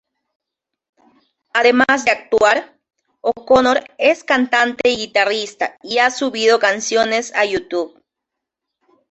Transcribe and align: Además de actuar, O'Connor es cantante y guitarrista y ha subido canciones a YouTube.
Además 1.53 2.05
de 2.05 2.09
actuar, 2.09 2.75
O'Connor 3.21 3.83
es 3.99 4.23
cantante 4.23 4.89
y 4.89 4.95
guitarrista 4.97 5.77
y 5.83 5.99
ha 5.99 6.09
subido 6.09 6.57
canciones 6.57 7.31
a 7.35 7.45
YouTube. 7.45 8.01